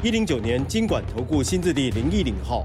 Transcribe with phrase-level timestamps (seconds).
[0.00, 2.64] 一零九年金管投顾新字第零一零号。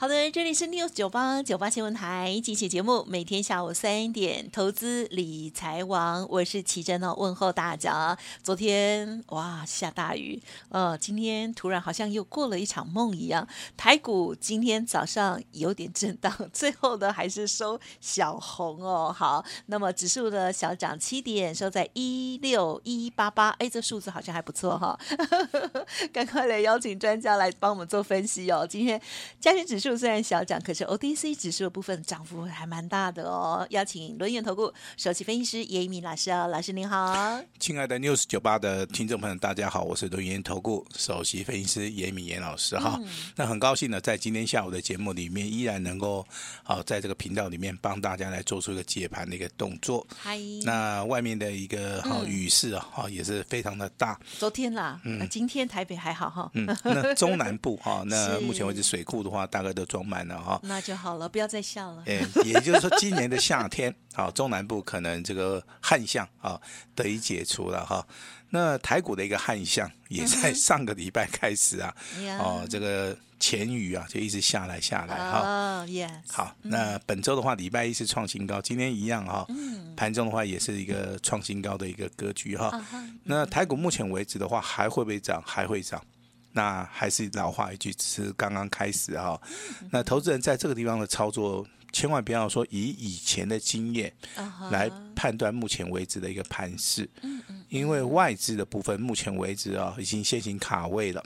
[0.00, 8.16] 好的，这里是 News 九八九八新闻台，今期节目每天下午三点，投资理财王，我是奇珍哦，问候大家。
[8.42, 13.46] 昨天哇下大雨，呃，今天突然好像又过了一场梦一样。
[13.76, 19.14] 台股今天早上有点震荡，最后呢还是收小红哦。
[19.14, 25.86] 好，那么指数的小涨七点，收在一六一八八，哎，这数字好像还不错哈、哦。
[26.10, 28.66] 赶快来邀请专家来帮我们做分析哦。
[28.66, 28.98] 今天
[29.38, 29.89] 加权指数。
[29.96, 33.66] 虽然小涨，可是 OTC 指数的部分涨幅还蛮大的哦。
[33.70, 37.40] 邀请轮源投顾首席分析师严一民老师哦，老师您好。
[37.58, 42.96] 亲爱的 News 九八的听众朋友，大家好，我是轮源投顾首席分析师严一民严老师哈。
[43.00, 46.26] 嗯、那很高兴呢，在今天下午的节目里面，依然能够
[46.62, 50.06] 好在这个频道里面帮大家来做出一个解盘的一个动作。
[50.16, 54.18] 嗨，那外面的一个好雨势啊，哈也是非常的大。
[54.38, 56.50] 昨天啦，嗯，今天台北还好哈。
[56.54, 59.90] 嗯，那中南部哈， 那目前为止水库的话，大概都。
[59.90, 62.04] 装满了哈，那就好了，不要再笑了。
[62.06, 66.56] 哎，也就是说，今年的夏天，好， 中南部可能这个旱象啊
[66.94, 68.06] 得以解除了哈。
[68.50, 71.92] 那台股的一个旱象也在上个礼拜开始啊，
[72.38, 75.84] 哦，这个前雨啊就一直下来下来哈。
[76.28, 79.44] 好，那本周的话，礼拜一是创新高，今天一样哈，
[79.96, 82.70] 盘中的话也是一个创新高的一个格局哈。
[83.24, 85.42] 那台股目前为止的话，还会不会涨？
[85.44, 86.00] 还会涨。
[86.52, 89.40] 那还是老话一句，只是刚刚开始哈。
[89.90, 94.12] 那投资人在这个地方的操作，千万不要说以以前的经验
[94.70, 97.08] 来判断目前为止的一个盘势，
[97.68, 101.22] 因为外资的部分目前为止啊，已经先行卡位了，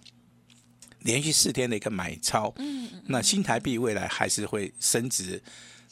[1.00, 2.54] 连续四天的一个买超。
[3.06, 5.43] 那新台币未来还是会升值，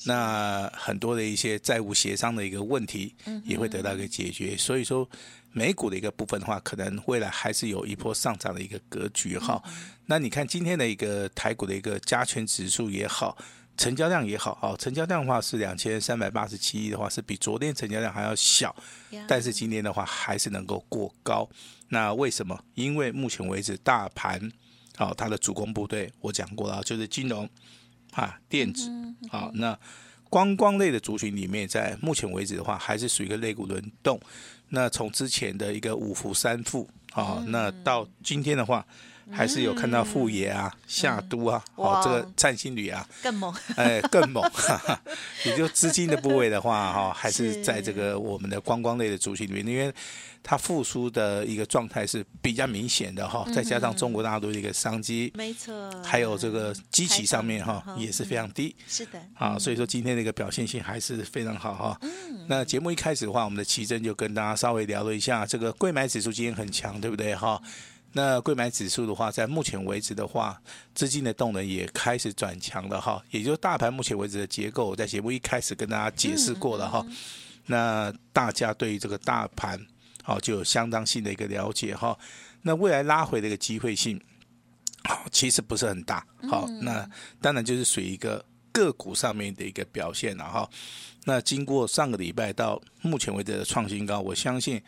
[0.05, 3.15] 那很多的一些债务协商的一个问题
[3.45, 5.09] 也会得到一个解决，所以说。
[5.53, 9.63] 美股的一个部分的话，可能未来还是有一波上涨的一个格局哈。
[10.07, 13.37] 那你看今天的一个台股的一个加权指数也好，
[13.77, 18.75] 成交量也好，哦，成交量的话是两千三百八十七亿的话，是比昨天成交量还要小，
[19.29, 21.49] 但是今天的话还是能够过高。
[21.89, 22.59] 那为什么？
[22.75, 24.51] 因为目前为止大盘，
[24.99, 27.49] 哦，它的主攻部队我讲过了，就是金融
[28.13, 28.91] 啊、电子，
[29.31, 29.79] 啊，那
[30.33, 34.19] 观光类的族群里面，在目前为止的话，还是属于一个类股轮动。
[34.71, 38.83] 那从之前的一个五福三富啊，那到今天的话，
[39.31, 44.43] 还是有看到富爷啊、夏都啊，哦，这个灿星旅啊，更猛，哎，更猛，
[45.45, 49.93] 也就资金的部位的话，哈， 还是在这个我们的观光类的族群里面，因为。
[50.45, 55.73] 它复苏的一个状态是比较明显的哈，再加上中国大陆的一个商机，没错，
[56.03, 62.01] 还有这个基期上面哈也是非常低，是的，啊，所以说今天的一个表现性还是非常好哈。
[62.49, 67.63] 那节目一开始的话，我们的奇珍就跟大家稍微聊了一下这个贵买指数今天很强，对不对哈？
[68.13, 70.61] 那贵买指数的话，在目前为止的话，
[70.95, 77.07] 资金的动能也开始转强了哈，也就是大盘目前为止的结构，在节目一开始跟大家解释过了哈。
[77.67, 79.81] 那大家对于这个大盘。
[80.25, 82.17] 好，就有相当性的一个了解哈。
[82.61, 84.23] 那未来拉回的一个机会性，
[85.03, 86.25] 好，其实不是很大。
[86.49, 87.05] 好，那
[87.41, 90.71] 当然就是属于一个个股上面的一个表现了哈。
[91.25, 94.81] 那经过上个礼拜到目前为止的创新高，我相信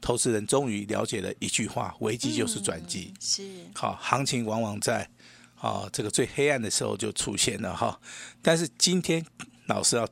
[0.00, 3.12] 投资人终于了解了一句话：危机就是转机。
[3.20, 3.42] 是。
[3.74, 5.08] 好，行情往往在
[5.56, 8.00] 啊这个最黑暗的时候就出现了哈。
[8.42, 9.24] 但是今天
[9.66, 10.08] 老师要。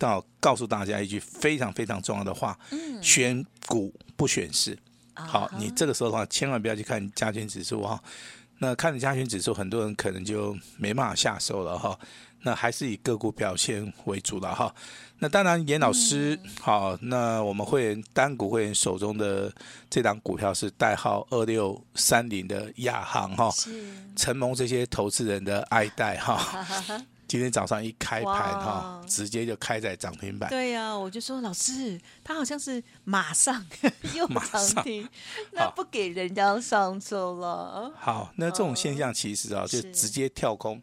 [0.00, 2.56] 到告诉大家一句非常非常重要的话：
[3.02, 4.78] 选股不选市。
[5.12, 8.00] 好，你这个时候的话，千万不要去看加权指数哈。
[8.58, 11.98] 那看了加权指数，很多人可能就没办法下手了哈。
[12.42, 14.74] 那还是以个股表现为主了哈。
[15.18, 19.52] 那当然，严老师好，那我们会员单股会员手中的
[19.90, 23.52] 这档股票是代号二六三零的亚航哈，
[24.14, 26.64] 承蒙这些投资人的爱戴哈。
[27.28, 30.48] 今天早上一开盘哈，直接就开在涨停板。
[30.48, 33.62] 对呀、啊，我就说老师，他好像是马上
[34.16, 35.06] 又涨停，
[35.52, 37.92] 那不给人家上车了。
[37.98, 40.80] 好，那这种现象其实啊，就直接跳空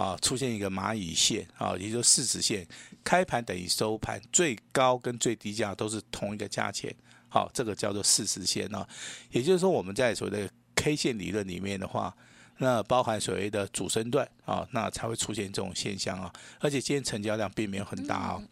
[0.00, 2.66] 啊，出现一个蚂蚁线啊，也就是四十线，
[3.02, 6.94] 开盘等于收盘，最高跟最低价都是同一个价钱。
[7.28, 8.86] 好，这个叫做四十线啊，
[9.30, 10.50] 也就是说我们在所谓的。
[10.80, 12.16] K 线理论里面的话，
[12.58, 16.32] 那包含所谓的主升段啊，那才会出现这种现象啊。
[16.60, 18.42] 而且今天成交量并没有很大啊。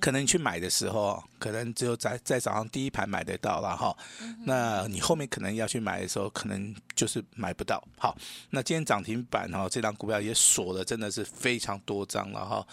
[0.00, 3.96] 可能你去买的时候，可能只有在在早上第一盘买得到了哈。
[4.44, 7.82] 那你后面可能要去买的时候，可能就是买不到。
[7.98, 8.16] 好，
[8.50, 12.66] 那今天涨停板哈，这张股票也锁了，真的是非常多张了哈。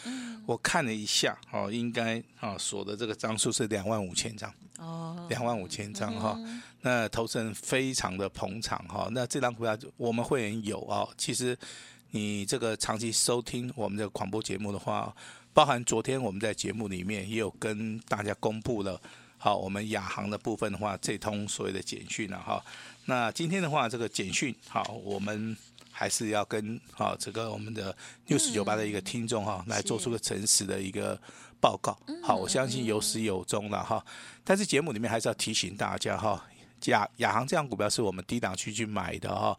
[0.45, 6.37] 我看了一下哦，应该啊锁的这个张数是两万五千张哦，两万五千张哈。
[6.81, 9.09] 那投资人非常的捧场哈。
[9.11, 11.57] 那这张股票我们会员有啊，其实
[12.11, 15.15] 你这个长期收听我们的广播节目的话。
[15.51, 19.01] 包含昨天我们在节目里面也有跟大家公布了，
[19.37, 22.63] 好，我们亚航的部分的话，这通所谓的简讯了哈。
[23.05, 25.57] 那今天的话，这个简讯好，我们
[25.91, 27.93] 还是要跟好这个我们的
[28.27, 31.19] 六四九八的一个听众哈，来做出个诚实的一个
[31.59, 31.97] 报告。
[32.23, 34.05] 好，我相信有始有终了哈。
[34.45, 36.41] 但是节目里面还是要提醒大家哈，
[36.85, 39.57] 亚亚航这样股票是我们低档区去买的哈。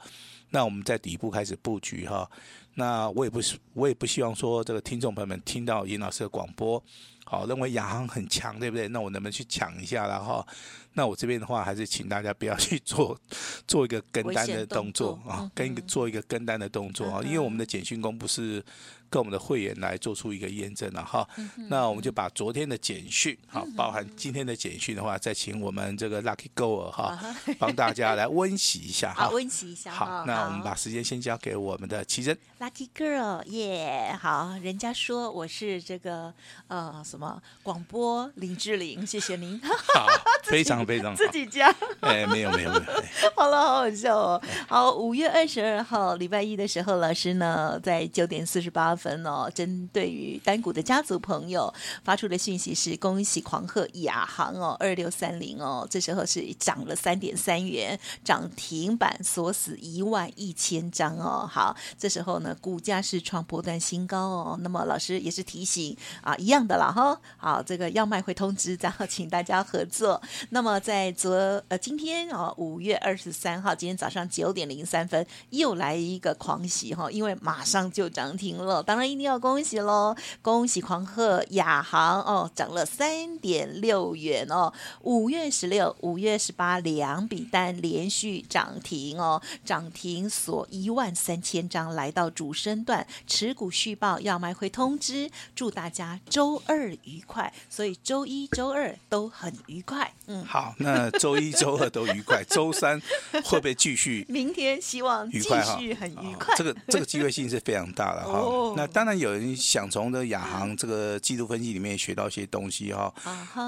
[0.50, 2.29] 那我们在底部开始布局哈。
[2.75, 6.82] 那我也不是，我也不希望说这个听众朋友们听到尹老师的广播，
[7.25, 8.87] 好，认为亚航很强，对不对？
[8.88, 10.06] 那我能不能去抢一下？
[10.06, 10.47] 了哈，
[10.92, 13.19] 那我这边的话，还是请大家不要去做
[13.66, 18.64] 做一个跟单的动作啊，跟一个做一个跟单的动作啊，因为我们的简讯公布是。
[19.12, 21.28] 跟我们的会员来做出一个验证了哈，
[21.69, 27.19] 那我们就把昨天的简讯，好，包含今天的简讯的话，再请我们这个 Lucky Girl 哈，
[27.58, 29.90] 帮大家来温习一下 哈，温习一下。
[29.90, 32.38] 好，那我们把时间先交给我们的奇珍。
[32.60, 36.32] Lucky Girl，耶，好，人家说我是这个
[36.69, 39.60] 呃什么广播林志玲，谢谢您。
[39.92, 40.06] 好，
[40.46, 41.16] 非常非常好。
[41.16, 41.74] 自己家。
[42.00, 42.82] 哎，没有没有没有。
[43.36, 44.42] 好了，好好笑哦。
[44.68, 51.72] 好，五月二十二号礼拜一的时候，老师呢在九点四十八分哦，针对于单股的家族朋友
[52.04, 61.48] 发出的讯息是：恭喜狂贺亚航哦，二六三零哦，这时候是涨了三点三元，涨停板锁死一万一千张哦。
[61.50, 64.58] 好，这时候呢，股价是创波段新高哦。
[64.62, 67.18] 那么老师也是提醒啊，一样的啦哈。
[67.36, 70.20] 好，这个要卖会通知，然后请大家合作。
[70.50, 71.32] 那么在昨
[71.69, 78.82] 呃今天哦，五月二十三号，今天早上九点零三分又来一个狂喜哈，因为马上就涨停了。
[78.82, 80.14] 当然一定要恭喜喽！
[80.43, 84.72] 恭喜狂贺亚航哦，涨了三点六元哦。
[85.00, 97.52] 五月十六、五月十八两笔单连续涨停哦，涨停锁一万三千张，来到主升段，持股续报要卖会通知，祝大家周二愉快。
[97.70, 100.12] 所以周一周二都很愉快。
[100.26, 103.00] 嗯，好，那周一周二都愉快，周三
[103.44, 104.26] 会不会继续？
[104.28, 105.40] 明天希望继
[105.78, 106.54] 续很愉快。
[106.56, 108.38] 这个这个机会性是非常大的哈。
[108.40, 109.20] 哦、那当然。
[109.20, 113.12] 有人想从这亚航这个季度分析里面学到一些东西哈，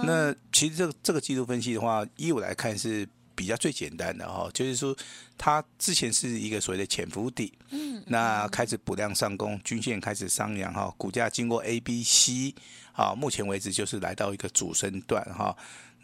[0.07, 4.97] 那其实这个这个季度分析的话，依我来看是比较最简单的哈，就是说
[5.37, 12.55] 它之前是一个所谓的潜伏底，嗯，那开始补量上攻，均线开始上扬哈，股价经过 A、B、C，
[12.93, 15.55] 好，目前为止就是来到一个主升段哈。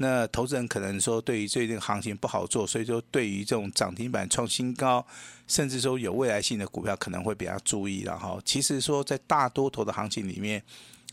[0.00, 5.04] 那投资人可能说，对于最近行情不好做，所以说对于这种涨停板创新高，
[5.48, 8.38] 甚至说有未来性的股票，可能会比较注意了哈。
[8.44, 10.62] 其实说在大多头的行情里面，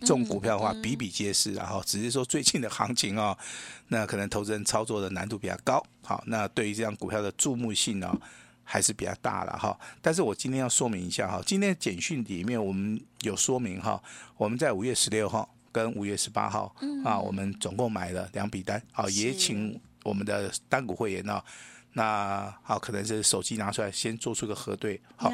[0.01, 3.35] 这种股票的话比比皆是，然后只是说最近的行情啊，
[3.89, 5.83] 那可能投资人操作的难度比较高。
[6.03, 8.15] 好，那对于这样股票的注目性呢，
[8.63, 9.75] 还是比较大了哈。
[9.99, 13.99] 但是我今天要说明一下哈，今天的简讯里面我们有说明哈，
[14.37, 15.49] 我们在五月十六号。
[15.75, 21.43] 跟五月十八号啊，我们总共买了两笔单，好，也请我们的单股会员呢，
[21.91, 25.29] 那好，可能是手机拿出来先做出个核对，好，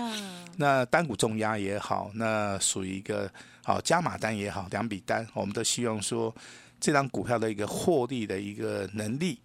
[0.57, 0.83] 那。
[0.85, 3.31] 单股重压也好，那属于一个
[3.63, 6.35] 好加码单也好，两笔单，我们都希望说
[6.79, 9.37] 这张股票的一个获利的一个能力，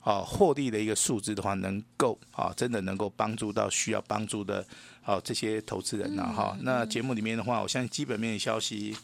[0.00, 4.64] 啊，获利的一个数字的话，能够啊，真的能够帮助到需要帮助的，
[5.02, 8.96] 好这些投资人呢，哈，那节目里面的话，我相信基本面的消息。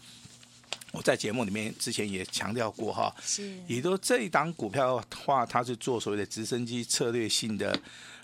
[0.92, 7.78] 我在节目里面之前也强调过哈，是，也都这一档股票的话，它是做所谓的直升机策略性的，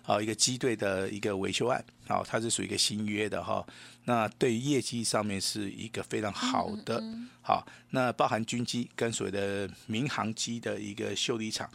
[0.05, 3.67] 啊一个机队的一个维修案，好，它是属于一个新约的哈，
[4.05, 7.03] 那对于业绩上面是一个非常好的，
[7.41, 11.71] 好，那包含军机跟所谓的民航机的一个修理厂。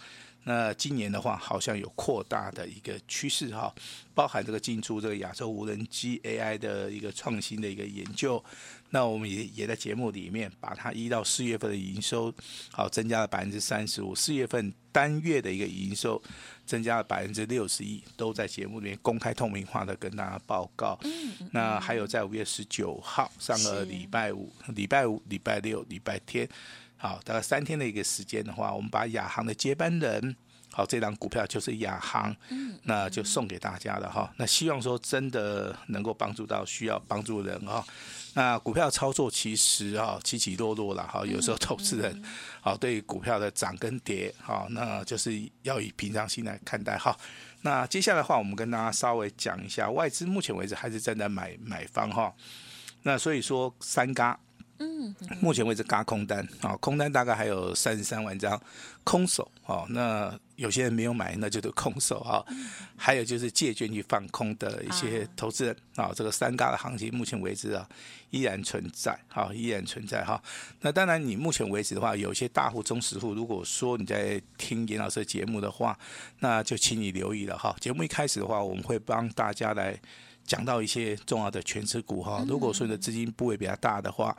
[0.46, 3.74] 那今年的话，好像有扩大的一个趋势哈，
[4.14, 8.44] 包含这个进驻这个亚洲无人机 AI 的一个创新的一个研究。
[8.90, 12.32] 那我们也也在节目里面把它一到四月份的营收，
[12.72, 16.22] 好增加了百分之三十五，四月份单月的一个营收
[16.66, 21.00] 增加了百分之六十一，都在节目里面公开透明化的跟大家报告。
[21.52, 26.48] 那还有在五月十九号上个礼拜五、礼拜五、礼拜六、礼拜天。
[27.03, 30.33] 好，大概三天的一个时间的话，我们把亚航的接班人，
[30.72, 32.33] 好，这张股票就是亚航，
[32.83, 34.33] 那就送给大家了哈。
[34.38, 37.86] 那希望说真的能够帮助到需要帮助的人哈。
[38.36, 42.24] 那股票操作其实啊起起落落了哈，有时候投资人
[42.62, 47.13] 好对股票的涨跟跌哈，那就是要以平常心来看待哈。
[47.63, 52.33] 那接下来的话，我们跟大家稍微讲一下外资目前为止还是站在买买方哈。
[53.01, 54.39] 那所以说三嘎。
[54.80, 58.60] 嗯，目前为止嘎空单啊，空单大概还有三十三万张，
[59.03, 59.86] 空手哦。
[59.89, 62.44] 那有些人没有买，那就是空手啊。
[62.98, 67.88] 还有就是借券去放空的一些投资人啊，这个三轧的行情目前为止啊
[68.32, 70.42] 依然存在，好，依然存在哈。
[70.82, 75.98] 那当然，你目前为止的话，有一些大户、中实户，如果说你在听严老师的节目的话，
[76.39, 77.75] 那就请你留意了哈。
[77.80, 79.98] 节目一开始的话，我们会帮大家来。
[80.46, 84.36] 讲到一些重要的权值股哈，如果说你的资金部位比较大的话，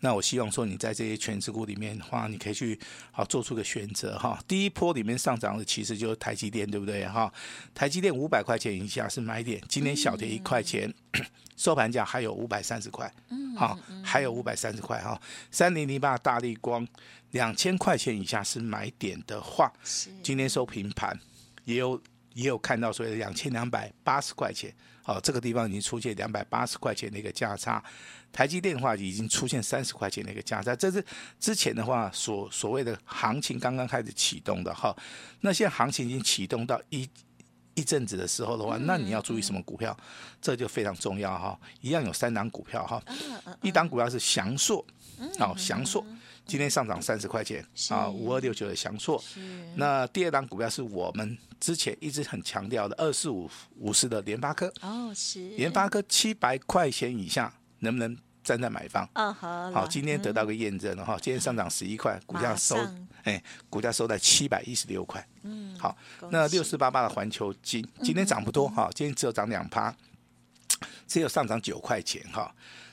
[0.00, 2.78] 那我希望说你在这些权值股里面的话，你可以去
[3.10, 4.42] 好做出个选择哈。
[4.46, 7.32] 第一波里面上涨的其实就是台积电，对不对哈？
[7.74, 10.92] 台积电五百块钱以下是买点，今天小跌一块钱，
[11.56, 13.12] 收盘价还有五百三十块，
[13.56, 15.20] 好，还有五百三十块哈。
[15.50, 16.86] 三零零八大力光
[17.32, 19.70] 两千块钱以下是买点的话，
[20.22, 21.18] 今天收平盘，
[21.64, 22.00] 也有
[22.34, 24.74] 也有看到所谓的两千两百八十块钱。
[25.06, 27.82] 哦，这个地方已经出现两百八十块钱的一个价差，
[28.30, 31.04] 台积电的话已经出现三十块钱的一个价差，这是
[31.40, 34.94] 之前的话所所谓的行情刚刚开始启动的哈。
[35.40, 37.08] 那现在行情已经启动到一
[37.74, 39.96] 一阵子的时候的话，那你要注意什么股票？
[40.40, 41.58] 这就非常重要哈。
[41.80, 43.02] 一样有三档股票哈，
[43.62, 44.84] 一档股票是翔硕，
[45.40, 46.04] 哦，翔硕。
[46.46, 49.22] 今天上涨三十块钱啊，五二六九的翔硕。
[49.76, 54.72] 那第二档股票是我们之前一直很强调的二四五五十的联发科。
[54.80, 55.48] 哦，是。
[55.50, 59.08] 联发科七百块钱以下能不能站在买方？
[59.14, 59.70] 哦、好。
[59.70, 61.16] 好，今天得到个验证了哈。
[61.22, 62.76] 今天上涨十一块， 股价收
[63.22, 65.24] 哎，股价收在七百一十六块。
[65.44, 65.78] 嗯。
[65.78, 65.96] 好，
[66.30, 69.94] 那六四八八的环球金今天涨不多哈，今天只有涨两趴，
[71.06, 72.52] 只有上涨九块钱哈。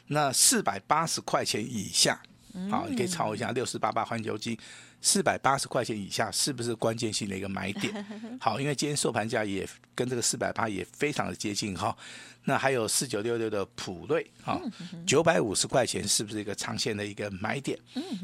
[0.09, 2.21] 那四百八十块钱以下。
[2.69, 4.57] 好，你可以抄一下六四八八环球金，
[5.01, 8.05] 四百八十块钱以下是不是关键性的一个买点？
[8.41, 11.97] 好，因为今天收盘价也跟这个四百八也非常的接近哈。
[12.43, 14.57] 那还有四九六六的普瑞，啊，
[15.05, 17.77] 九百五十块钱是不是一个长线的一个买点？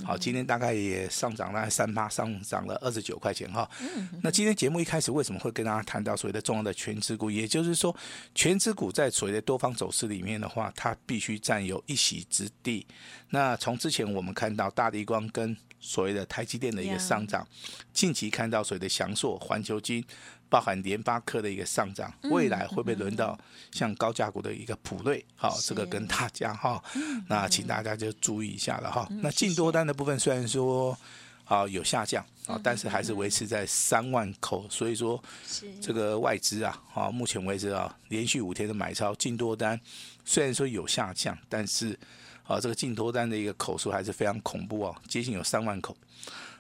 [0.06, 3.70] 好，今天大概也上涨了三八，上涨了二十九块钱哈。
[4.22, 7.30] 那今天节目一开始为什么会跟大家谈到所谓的重要的权值股？
[7.30, 7.94] 也就是说，
[8.34, 12.88] 权值股在所谓的多方走势里面的话，它必须占有一席之地。
[13.32, 17.46] 那从之前我们看到大地光跟所谓的台积电的一个上涨，
[17.92, 20.01] 近期看到所谓的翔硕、环球晶。
[20.53, 23.36] 包含联发科的一个上涨，未来会不会轮到
[23.72, 25.25] 像高价股的一个普瑞？
[25.36, 26.79] 好，这个跟大家哈，
[27.27, 29.07] 那请大家就注意一下了哈。
[29.10, 30.95] 那净多单的部分虽然说
[31.45, 35.19] 啊有下降啊，但是还是维持在三万口，所以说
[35.81, 39.81] 这个外资啊，啊目前为止啊连续五天的买超净多单
[40.24, 41.98] 虽然说有下降，但是
[42.43, 45.98] 啊这个净多单的一个口数还是非常恐怖哦，接近有三万口。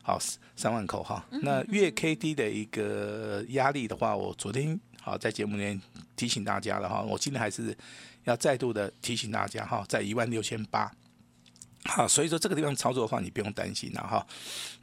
[0.03, 0.19] 好，
[0.55, 1.25] 三万口哈。
[1.41, 5.81] 那月 K D 的一个压力的话，我昨天好在节目里面
[6.15, 7.01] 提醒大家了哈。
[7.01, 7.75] 我今天还是
[8.25, 10.91] 要再度的提醒大家哈，在一万六千八。
[11.85, 14.27] 好，所以说这个地方操作的话，你不用担心了哈。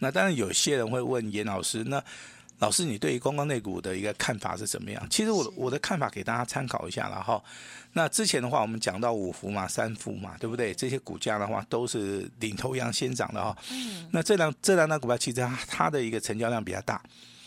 [0.01, 2.03] 那当然有些人会问严老师，那。
[2.61, 5.05] 老师，你对于观光内股的一个看法是怎么样？
[5.11, 7.43] 其实我我的看法给大家参考一下了哈。
[7.95, 10.75] 那之前的话，我们讲到五福嘛、三福嘛，对不对？
[10.75, 13.57] 这些股价的话都是领头羊先涨的哈。
[14.13, 17.03] 那这两这两档股票其实它它的一个成交量比较大，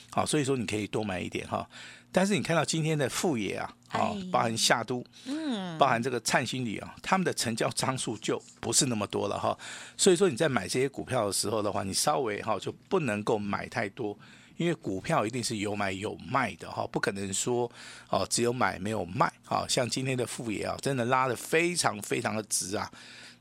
[0.09, 1.67] 好，所以说你可以多买一点哈。
[2.11, 9.55] 但是你看到今天的富野啊，啊，包含夏都，嗯，包含这个灿星里啊，他们的成交张数就不是那么多了哈。
[9.95, 14.17] 所以说你在买这些股票的时候的话，你稍微哈就不能够买太多。
[14.63, 17.69] 因为股票一定是有买有卖的哈，不可能说
[18.09, 19.31] 哦只有买没有卖。
[19.43, 22.89] 好像今天的富野啊，真的拉得非常非常的直啊。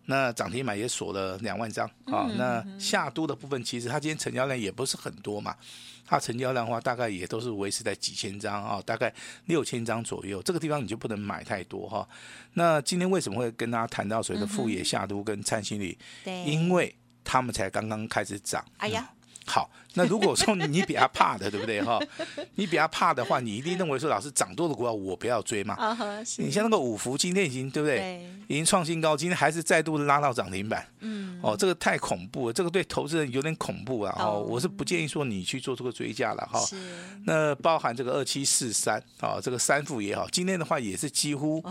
[0.07, 2.29] 那涨停板也锁了两万张啊。
[2.37, 5.57] 那夏都的部分，其实它今天成交量也不是很多嘛，
[6.05, 9.15] 它成交量的话大概也都是维持在几千张啊，大概
[9.47, 10.43] 六千张左右。
[10.43, 12.07] 这个地方你就不能买太多哈。
[12.55, 15.97] 那今天为什么会跟大家谈到所谓的富野、夏都跟灿星里？
[16.25, 18.65] 对，因为他们才刚刚开始涨。
[18.79, 19.09] 哎呀。
[19.45, 21.99] 好，那如果说你比较怕的，对不对哈？
[22.55, 25.77] 你比较怕的话，你一定认为说，老师涨多的股票我不要追嘛。
[26.39, 28.25] 你像那个五福今天已经对不对？
[28.47, 30.87] 已经创新高，今天还是再度拉到涨停板。
[31.01, 31.41] 嗯。
[31.43, 34.15] 哦，这个太恐怖了，这个对投资人有点恐怖啊。
[34.21, 36.61] 哦，我是不建议说你去做这个追加了哈。
[36.61, 36.77] 是。
[37.25, 41.63] 那包含这个二七四三啊，这个三富也好，今天的话也是几乎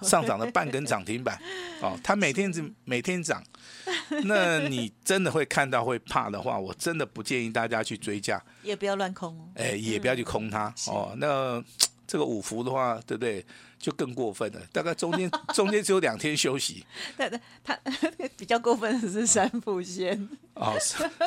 [0.00, 1.38] 上涨了半根涨停板。
[1.82, 3.42] 哦，它每天只 每天涨。
[4.24, 11.14] 那你真的会看到会怕的话，我真的不建议大家去追价，也不要乱空哦，哎，也不要去空它、嗯、哦。
[11.18, 11.62] 那
[12.06, 13.44] 这个五福的话，对不对？
[13.78, 16.84] 就更过分了，大概中间 中间只有两天休息。
[17.16, 17.78] 对对，他
[18.36, 20.28] 比较过分的是三副先。
[20.54, 20.76] 哦，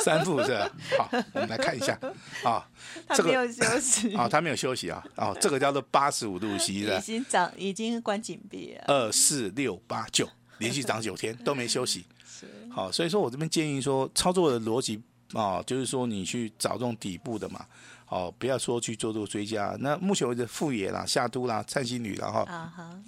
[0.04, 0.70] 三副是吧？
[0.98, 1.98] 好，我们来看一下
[2.44, 2.68] 啊，
[3.08, 5.02] 他没有休息啊，他没有休息啊。
[5.16, 8.84] 哦，这个叫做八十五度 C 的，已经涨，已经关紧闭了。
[8.88, 12.06] 二四六八九，连续涨九天都没休息。
[12.42, 12.70] 是。
[12.70, 15.02] 好，所以说我这边建议说，操作的逻辑
[15.34, 17.66] 啊，就是说你去找这种底部的嘛。
[18.10, 19.74] 哦，不要说去做做追加。
[19.80, 23.02] 那目前为止，富野啦、夏都啦、灿星女啦哈，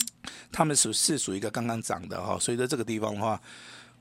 [0.50, 3.38] 他们属是属于一个刚刚涨的哈，所以在这个地方的话，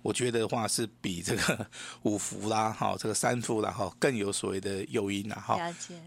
[0.02, 1.66] 我觉得的话是比这个
[2.02, 5.58] 五福啦哈，这个三福啦哈更有所谓的诱因啦哈。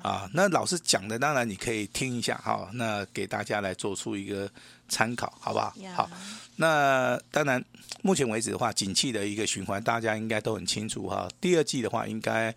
[0.02, 4.50] 啊，那老师讲的，当然你可以听一下哈，那给大家来做出一个
[4.88, 5.74] 参考，好不好？
[5.96, 6.10] 好。
[6.58, 7.64] 那当然，
[8.02, 11.28] 目前为止的话，景气的一个循环，大家应该都很清楚哈。
[11.42, 12.54] 第二季的话，应该。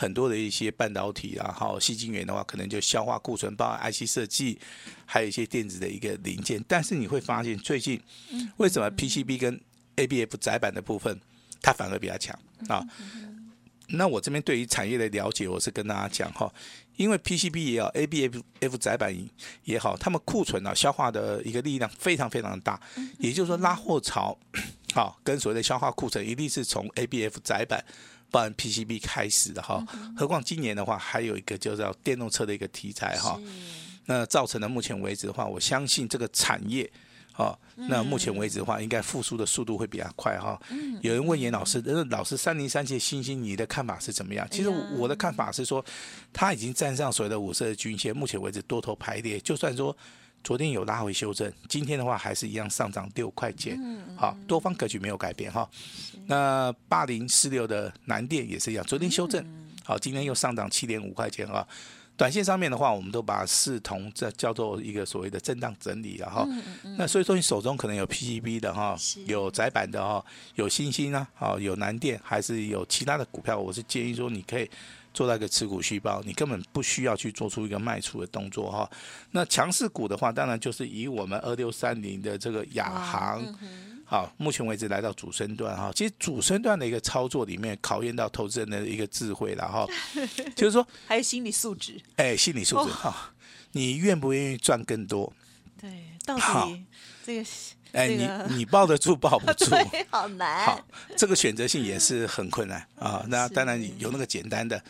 [0.00, 4.56] 很多的一些半导体啊，好，矽晶圆的话，可能就消化库存，包括 IC 设计，
[5.04, 6.64] 还有一些电子的一个零件。
[6.68, 8.00] 但是你会发现，最近
[8.58, 9.60] 为什么 PCB 跟
[9.98, 11.20] ABF 窄板的部分，
[11.60, 12.38] 它反而比较强
[12.68, 12.82] 啊？
[13.88, 16.52] 那我这边对于产业的了解，我是跟大家讲哈，
[16.96, 19.14] 因为 PCB 也好，ABF 窄板
[19.64, 22.80] 也好，他们库存啊消化的一个力量非常非常的大，
[23.18, 24.38] 也就是说拉货潮，
[24.94, 27.84] 好，跟所谓的消化库存，一定是从 ABF 窄板。
[28.30, 29.82] 包含 PCB 开始的哈，
[30.14, 33.40] 何况今年的话还有一个就叫电动车的一个题材哈，
[34.04, 36.92] 那造成了目前为止的话，我相信这个产业，
[37.38, 40.60] 哈，那目前为止的话，应该复苏的速度会比较快哈。
[41.00, 44.44] 有人问严老师，那老师三零三七星星，你的看法是怎么样？
[44.50, 45.84] 其实我的看法是说，
[46.32, 49.96] 它已经站上所谓的五十日均线，目前为止多头排列，就算说。
[50.44, 53.76] 昨天有拉回修正，今天的话还是一样上涨六块钱，
[54.16, 55.68] 好，多方格局没有改变哈。
[56.26, 59.44] 那八零四六的南电也是一样，昨天修正，
[59.84, 61.66] 好，今天又上涨七点五块钱哈。
[62.18, 66.46] 短线上面的话，我们都把视同这叫做一个所谓的震荡整理了哈。
[66.98, 68.94] 那所以说你手中可能有 PCB 的哈，
[69.26, 70.22] 有窄板的哈，
[70.56, 74.68] 有欣兴啊，好，有南电，还是有其他的股票，我是建议说你可以。
[75.14, 78.88] 做到一个持股续抱，你根本不需要去做出一个卖出的动作哈。
[79.32, 83.42] 那强势股的话，当然就是以我们二六三零的这个亚航，
[84.10, 85.92] 好，目前为止来到主升段哈。
[85.94, 89.86] 其实主升段的一个操作里面，考验到投资人的一个智慧了哈。
[90.56, 93.34] 就是说，还有心理素质，哎，心理素质哈，
[93.72, 95.30] 你愿不愿意赚更多？
[95.78, 96.84] 对，到底
[97.22, 97.48] 这个，
[97.92, 99.76] 哎，你你抱得住抱不住？
[100.08, 100.64] 好难。
[100.64, 100.80] 好，
[101.14, 103.22] 这个选择性也是很困难啊。
[103.28, 104.82] 那当然有那个简单的。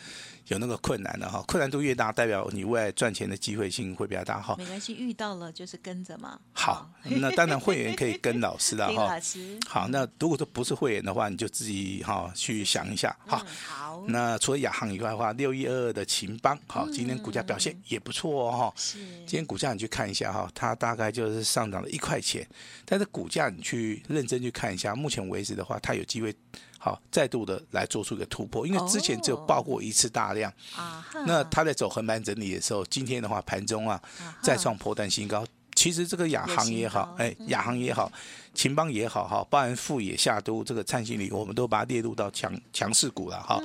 [0.49, 4.55] 有那个困难的哈，困难度越大，代表你未来赚钱的机会性会比较大哈。
[4.57, 6.39] 没关系，遇到了就是跟着嘛。
[6.53, 9.05] 好，那当然会员可以跟老师的哈。
[9.13, 9.59] 老师。
[9.67, 13.45] 好，那如果说不是会员的话，你就自己哈去想一下哈。
[13.67, 14.03] 好。
[14.07, 18.73] 那除了亚航以外的话，六一二二的勤邦，好，今天股价表现也不错哦哈。
[18.75, 18.97] 是。
[19.27, 22.47] 今天股价你去看一下哈，它大概就是上涨了一块钱，
[22.85, 26.35] 但是股价你去认真去看一下，目前为止的话，它有机会。
[26.79, 34.01] 好，再度的来做出一个突破，因为之前只有爆过一次大量，啊，那它在走横盘整理的时候，今天的话盘中啊
[34.41, 35.45] 再创波段新高。
[35.75, 38.11] 其实这个亚航也好，哎，亚航也好，
[38.53, 43.61] 秦邦也好，哈，包含富野、夏都这个灿星里，我们都把它列入到强强势股了，哈。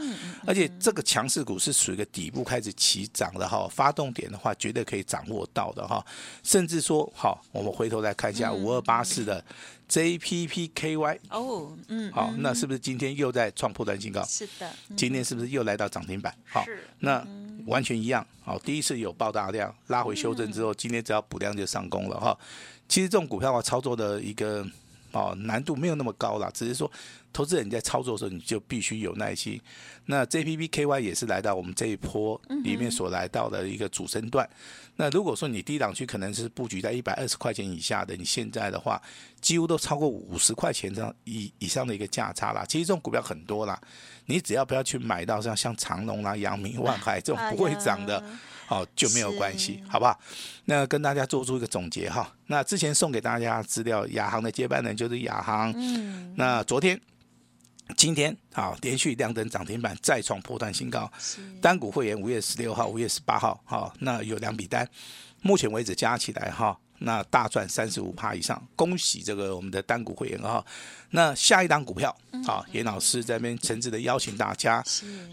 [0.47, 6.05] 而且这个强势股是属于一个底部开始起涨的，哈，发动点的话绝对可以掌握到的，哈。
[6.45, 9.45] 甚至说，好，我们回头来看一下五二八四的。
[9.89, 14.23] JPPKY 哦，嗯，好，那是不是今天又在创破断新高？
[14.25, 16.35] 是的，今天是不是又来到涨停板？
[16.49, 16.65] 好，
[17.01, 17.25] 那
[17.67, 18.27] 完全一样。
[18.43, 22.37] 好，第一次有爆大量，拉回修正之后，今天只要补量就上攻了哈。
[22.89, 24.67] 其实这种股票的话，操作的一个
[25.13, 26.91] 哦难度没有那么高啦，只是说。
[27.35, 29.61] 投资人在操作的时候，你就必须有耐心。
[30.07, 34.49] 那 JPPKY 也是来到我们这一波里面所来到的一个主升段。
[34.97, 39.01] 那如果说你低档区可能是布局在一百二十块钱以下的，你现在的话
[39.41, 42.65] 几乎都超过五十块钱这样以以上的一个价差啦。
[42.69, 43.81] 其实这种股票很多啦，
[44.27, 48.23] 你只要不要去买到像像长隆啦、阳明、万海 这种不会涨的，
[48.69, 50.17] 哦就没有关系，好不好？
[50.67, 52.33] 那跟大家做出一个总结哈。
[52.47, 55.73] 那之前送给大家资料，亚航的接班人就是亚航。
[55.75, 57.01] 嗯那昨天。
[57.97, 61.11] 今天啊，连续亮灯涨停板，再创破断新高。
[61.61, 64.89] 单股会员五月十六号、五月十八号，哈，那有两笔单，
[65.43, 70.65] 目前为止加起来哈，那大赚三十五趴以上，恭喜这个我们的单股会员哈。
[71.11, 72.17] 那下一档股票，
[72.47, 74.83] 啊，严老师在这边诚挚的邀请大家，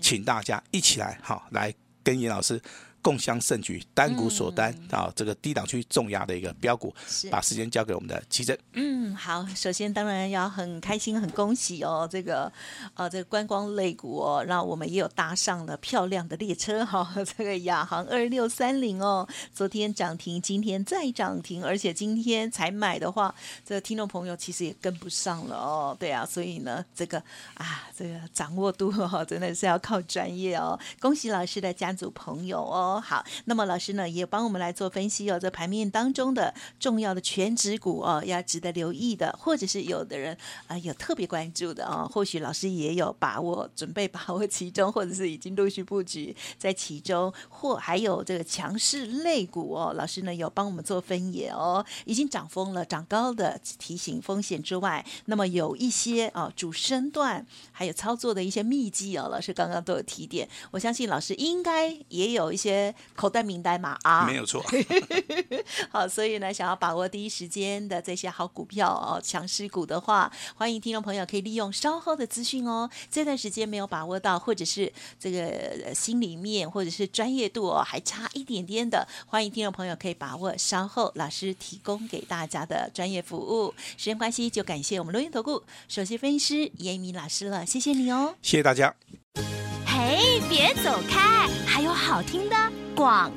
[0.01, 2.61] 请大家一起来哈，来跟严老师
[3.01, 6.93] 共襄盛举，单股锁单啊、嗯，这个低档区重压的一个标股，
[7.29, 8.57] 把时间交给我们的奇珍。
[8.73, 12.51] 嗯，好，首先当然要很开心、很恭喜哦，这个
[12.93, 17.25] 呃，这个观光类股哦，让我们也有搭上了漂亮的列车哈、哦。
[17.37, 23.33] 这个亚航二六三零哦，昨天涨停，今天再涨停，而且今天才买的话，
[23.65, 25.97] 这个听众朋友其实也跟不上了哦。
[25.99, 27.17] 对啊，所以呢，这个
[27.55, 30.79] 啊，这个掌握度哦，真的是要靠专业哦。
[30.99, 32.90] 恭喜老师的家族朋友哦。
[32.99, 40.35] 好，那么老师呢也帮我们来做分析哦，这盘面当中的重要的全值股哦，要值得留意的，或者是有的人
[40.67, 62.80] 啊、有特别关注的哦，或许老师也有把握，准备把握其中，或者是已经陆续布局在其中，或还有这个强势类股哦，老师呢有帮我们做分野哦，已经涨疯了、涨高的提醒风险之外，那么有一些啊、主升段还有操作的一些秘籍哦，老师刚刚都有提点，我相信老师应该也有一些。
[63.15, 64.63] 口袋名单嘛啊，没有错。
[65.91, 72.89] 好，所以呢，想要把握第一时间的这些好股票哦，强势股的话，欢迎听众朋友可以利用稍后的资讯哦。
[73.09, 83.73] 这段时间没有把握到，或者是这个心里面或者是专业度哦还差一点点的，欢迎听众朋友可以把握稍后老师提供给大家的专业服务。
[83.97, 88.95] 时间关系，就感谢我们录音投顾首席分析师严明老师了，谢谢你哦，谢谢大家。
[90.49, 92.55] 别走开，还有好听的
[92.95, 93.31] 广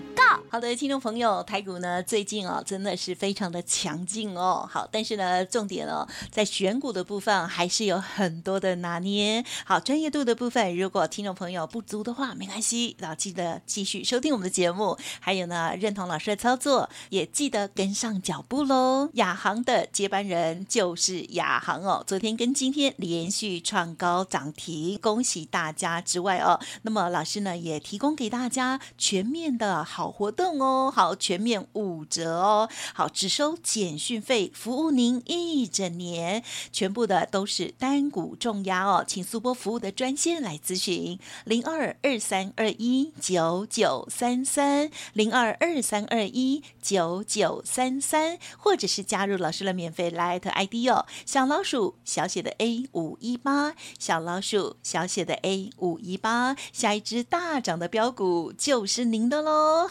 [0.51, 4.69] 好的，听众朋友，台股呢最近哦真的是非常的强劲哦。
[4.71, 9.45] 好，但是呢重点哦在选股的部分还是有很多的拿捏。
[9.65, 14.97] 好，专业度的部分，如果听众朋友不足的话，没关系，要记得继续收听我们的节目。
[15.19, 19.11] 还有呢，认同老师的操作，也记得跟上脚步喽。
[19.15, 30.63] 亚航的接班人就是亚航哦，昨天跟今天连续创高涨停，恭喜大家之外哦，那么老师呢也提供给大家全面的好活动。
[30.63, 41.19] 哦，好，全面五折哦，好，只收简讯费，服务您一整年，全部的都是单股重压哦，请速拨服务的专线来咨询。
[41.45, 59.91] 零二二三二一九九三三零二二三二一九九三三，或者是加入老师的免费 Line ID 哦，小老鼠小写的 A 五一八，小老鼠小写的 A 五一八，下一只大涨的标股就是您的喽，